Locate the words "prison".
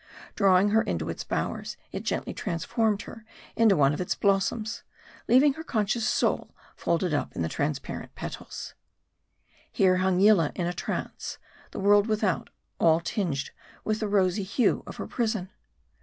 15.05-15.51